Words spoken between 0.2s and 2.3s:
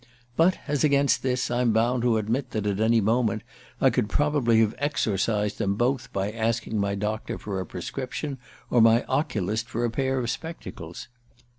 But, as against this, I'm bound to